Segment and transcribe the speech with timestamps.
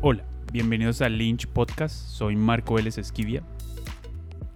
[0.00, 0.22] Hola,
[0.52, 3.42] bienvenidos al Lynch Podcast, soy Marco Vélez Esquivia.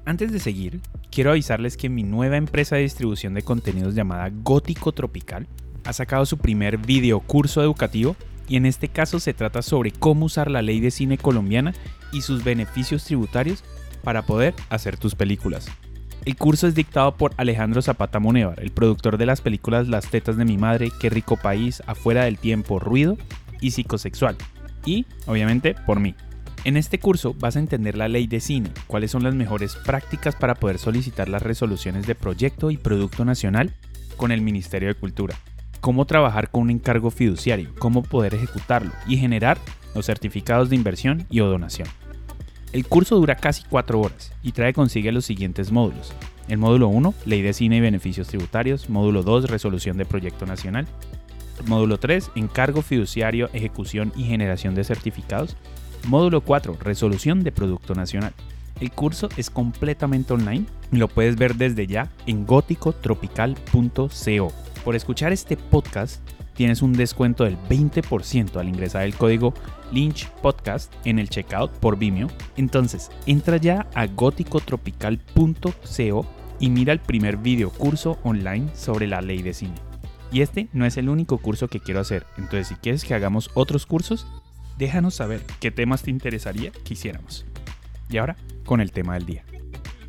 [0.05, 0.81] Antes de seguir,
[1.11, 5.49] quiero avisarles que mi nueva empresa de distribución de contenidos llamada Gótico Tropical
[5.85, 8.15] ha sacado su primer video curso educativo
[8.47, 11.75] y en este caso se trata sobre cómo usar la ley de cine colombiana
[12.13, 13.65] y sus beneficios tributarios
[14.05, 15.67] para poder hacer tus películas.
[16.25, 20.37] El curso es dictado por Alejandro Zapata Monevar, el productor de las películas Las tetas
[20.37, 23.19] de mi madre, Qué rico país, Afuera del tiempo, Ruido
[23.61, 24.37] y Psicosexual.
[24.85, 26.15] Y, obviamente, por mí.
[26.65, 30.37] En este curso vas a entender la ley de cine, cuáles son las mejores prácticas
[30.37, 33.75] para poder solicitar las resoluciones de proyecto y producto nacional
[34.17, 35.37] con el Ministerio de Cultura,
[35.81, 39.59] cómo trabajar con un encargo fiduciario, cómo poder ejecutarlo y generar
[39.95, 41.89] los certificados de inversión y o donación.
[42.73, 46.13] El curso dura casi 4 horas y trae consigo los siguientes módulos.
[46.49, 48.89] El módulo 1, Ley de Cine y Beneficios Tributarios.
[48.89, 50.87] Módulo 2, Resolución de Proyecto Nacional.
[51.67, 55.57] Módulo 3, Encargo Fiduciario, Ejecución y Generación de Certificados.
[56.07, 58.33] Módulo 4, Resolución de Producto Nacional.
[58.81, 64.53] El curso es completamente online y lo puedes ver desde ya en góticotropical.co.
[64.85, 66.21] Por escuchar este podcast,
[66.55, 69.55] tienes un descuento del 20% al ingresar el código
[69.93, 72.27] Lynch Podcast en el checkout por Vimeo.
[72.57, 76.27] Entonces, entra ya a góticotropical.co
[76.59, 79.92] y mira el primer video curso online sobre la ley de cine.
[80.33, 83.51] Y este no es el único curso que quiero hacer, entonces si quieres que hagamos
[83.53, 84.27] otros cursos,
[84.79, 87.45] déjanos saber qué temas te interesaría que hiciéramos.
[88.09, 89.45] Y ahora, con el tema del día.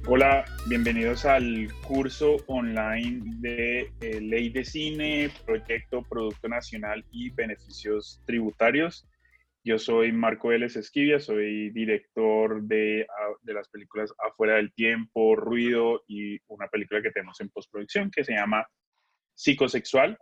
[0.07, 8.21] Hola, bienvenidos al curso online de eh, Ley de Cine, Proyecto Producto Nacional y Beneficios
[8.25, 9.05] Tributarios.
[9.65, 13.05] Yo soy Marco Vélez Esquivia, soy director de,
[13.41, 18.23] de, las películas Afuera del Tiempo, Ruido y una película que tenemos en postproducción que
[18.23, 18.65] se llama
[19.33, 20.17] Psicosexual.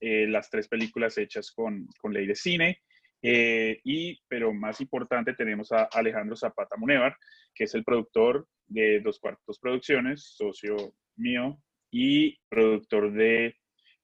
[0.00, 2.80] Eh, las tres películas hechas con, con Ley de Cine.
[3.22, 7.14] Eh, y, pero más importante, tenemos a Alejandro Zapata Munevar,
[7.54, 13.56] que es el productor de Dos Cuartos Producciones, socio mío, y productor de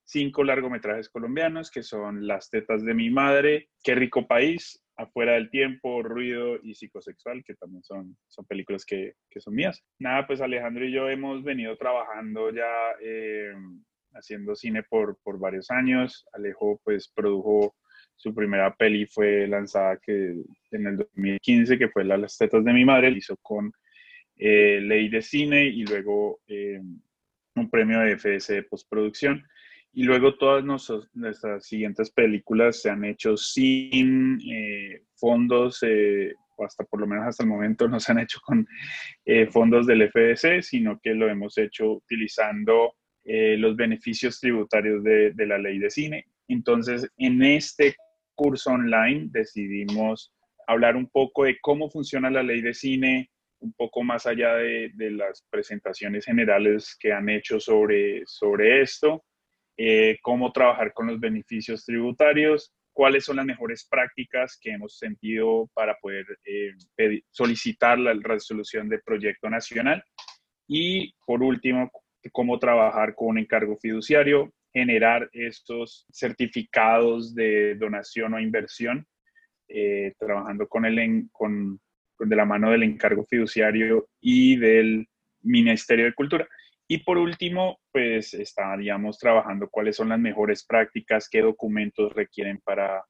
[0.05, 5.51] cinco largometrajes colombianos, que son Las tetas de mi madre, Qué rico país, Afuera del
[5.51, 9.83] tiempo, Ruido y Psicosexual, que también son, son películas que, que son mías.
[9.99, 12.67] Nada, pues Alejandro y yo hemos venido trabajando ya
[13.03, 13.53] eh,
[14.17, 16.27] haciendo cine por, por varios años.
[16.33, 17.75] Alejo pues produjo
[18.17, 20.35] su primera peli fue lanzada que,
[20.71, 23.73] en el 2015, que fue Las tetas de mi madre, lo hizo con
[24.37, 26.81] eh, Ley de Cine y luego eh,
[27.55, 29.47] un premio de FS de postproducción.
[29.93, 35.83] Y luego todas nuestras siguientes películas se han hecho sin eh, fondos,
[36.57, 38.67] o hasta por lo menos hasta el momento no se han hecho con
[39.51, 42.95] fondos del FDC, sino que lo hemos hecho utilizando
[43.29, 46.27] los beneficios tributarios de, de la ley de cine.
[46.49, 47.97] Entonces, en este
[48.37, 50.33] curso online decidimos
[50.67, 54.93] hablar un poco de cómo funciona la ley de cine, un poco más allá de,
[54.97, 59.25] las presentaciones generales que han hecho sobre, sobre esto,
[59.77, 65.71] eh, cómo trabajar con los beneficios tributarios, cuáles son las mejores prácticas que hemos sentido
[65.75, 66.73] para poder eh,
[67.31, 70.03] solicitar la resolución de proyecto nacional
[70.67, 71.91] y, por último,
[72.33, 79.07] cómo trabajar con encargo fiduciario, generar estos certificados de donación o inversión,
[79.69, 81.81] eh, trabajando con el, con,
[82.19, 85.09] de la mano del encargo fiduciario y del
[85.43, 86.47] Ministerio de Cultura.
[86.89, 93.05] Y por último, pues estaríamos trabajando cuáles son las mejores prácticas, qué documentos requieren para,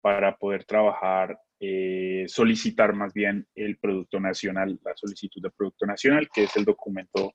[0.00, 6.28] para poder trabajar, eh, solicitar más bien el Producto Nacional, la solicitud de Producto Nacional,
[6.32, 7.34] que es el documento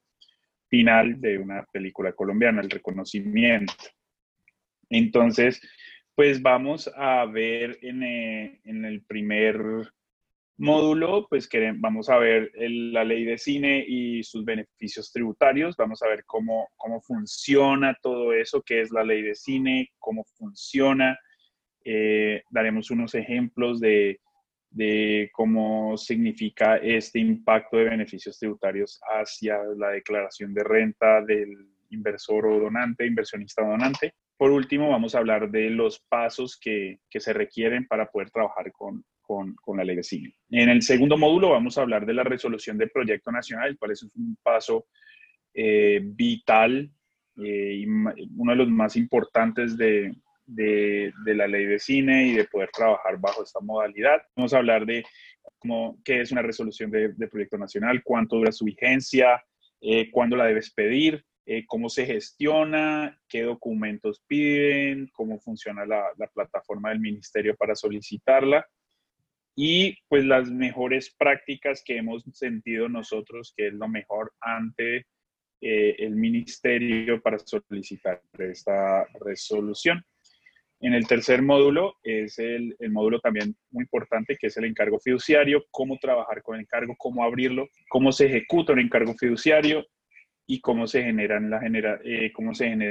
[0.77, 3.73] final de una película colombiana, el reconocimiento.
[4.91, 5.59] Entonces,
[6.13, 9.57] pues vamos a ver en, eh, el primer
[10.57, 16.09] módulo, pues vamos a ver la ley de cine y sus beneficios tributarios, vamos a
[16.09, 21.17] ver cómo, cómo funciona todo eso, qué es la ley de cine, cómo funciona,
[21.85, 24.19] eh, daremos unos ejemplos de
[24.77, 31.49] de cómo significa este impacto de beneficios tributarios hacia la declaración de renta del
[31.89, 34.13] inversor o donante, inversionista o donante.
[34.37, 38.71] Por último, vamos a hablar de los pasos que, que se requieren para poder trabajar
[38.71, 40.03] con, con, con, la ley de.
[40.51, 43.91] En el segundo módulo vamos a hablar de la resolución del proyecto nacional, el cual
[43.91, 44.85] es un paso
[45.55, 46.91] eh, vital
[47.37, 50.13] eh, y uno de los más importantes de,
[50.47, 54.21] de, la ley de cine y de poder trabajar bajo esta modalidad.
[54.35, 55.05] Vamos a hablar de
[55.59, 59.43] cómo, qué es una resolución de, proyecto nacional, cuánto dura su vigencia,
[59.81, 66.03] eh, cuándo la debes pedir, eh, cómo se gestiona, qué documentos piden, cómo funciona la,
[66.33, 68.65] plataforma del ministerio para solicitarla.
[69.55, 75.07] y pues las mejores prácticas que hemos sentido nosotros que es lo mejor ante
[75.59, 80.05] eh, el ministerio para solicitar esta resolución.
[80.79, 85.65] En el tercer módulo es el, módulo también muy importante, que es el encargo fiduciario,
[85.71, 89.85] cómo trabajar con el encargo, cómo abrirlo, cómo se ejecuta un encargo fiduciario
[90.45, 91.51] y cómo se generan,
[92.03, 92.31] eh,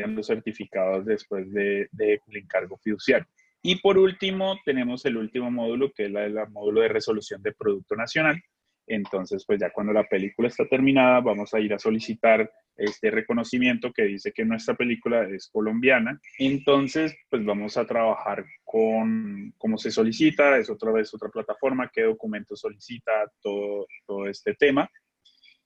[0.09, 3.27] los certificados después del de, de encargo fiduciario.
[3.63, 7.97] Y por último, tenemos el último módulo, que es el módulo de resolución de Producto
[7.97, 8.41] Nacional,
[8.87, 13.93] entonces, pues ya cuando la película está terminada, vamos a ir a solicitar este reconocimiento
[13.93, 16.21] que dice que nuestra película es colombiana.
[16.39, 22.03] Entonces, pues vamos a trabajar con cómo se solicita, es otra vez otra plataforma, qué
[22.03, 24.89] documento solicita, todo, todo este tema.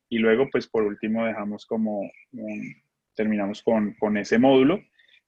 [0.08, 2.10] Y luego, pues por último, dejamos como,
[3.14, 4.80] terminamos con, con ese módulo.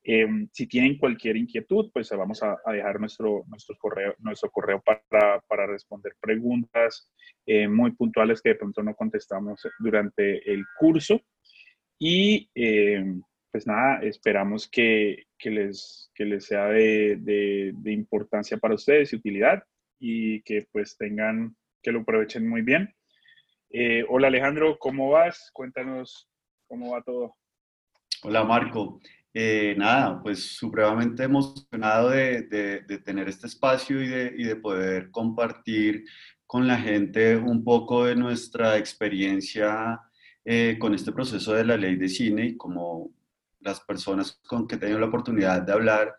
[0.04, 5.40] Eh, si tienen cualquier inquietud, pues vamos a, dejar nuestro, nuestro correo, nuestro correo para,
[5.42, 7.08] para responder preguntas
[7.46, 11.20] eh, muy puntuales que de pronto no contestamos durante el curso.
[12.00, 13.04] Y eh,
[13.52, 19.12] pues nada, esperamos que, que, les, que les sea de, de, de, importancia para ustedes
[19.12, 19.62] y utilidad
[20.00, 22.92] y que pues tengan, que lo aprovechen muy bien.
[24.08, 25.50] hola Alejandro, ¿cómo vas?
[25.52, 26.28] Cuéntanos
[26.66, 27.36] cómo va todo.
[28.24, 29.00] Hola Marco,
[29.34, 35.10] eh, nada, pues supremamente emocionado de, de, tener este espacio y de, y de, poder
[35.10, 36.04] compartir
[36.46, 40.00] con la gente un poco de nuestra experiencia
[40.44, 43.10] eh, con este proceso de la ley de cine y como
[43.60, 46.14] las personas con que he tenido la oportunidad de hablar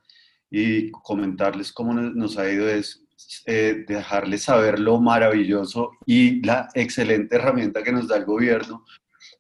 [0.50, 3.06] y comentarles cómo nos ha ido es
[3.46, 8.84] eh, dejarles saber lo maravilloso y la excelente herramienta que nos da el gobierno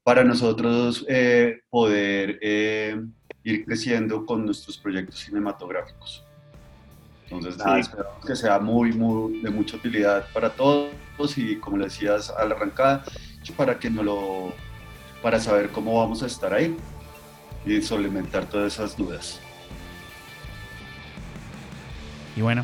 [0.04, 1.06] para nosotros
[1.70, 2.38] poder
[3.44, 6.24] ir creciendo con nuestros proyectos cinematográficos.
[7.24, 10.92] Entonces, nada, esperamos que sea muy, muy de mucha utilidad para todos
[11.36, 13.04] y como le decías a la arrancada,
[13.56, 14.54] para que no lo,
[15.22, 16.76] para saber cómo vamos a estar ahí
[17.66, 19.40] y solventar todas esas dudas.
[22.36, 22.64] Y bueno,